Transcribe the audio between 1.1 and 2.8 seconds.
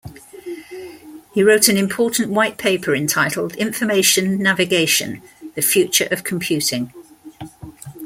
He wrote an important white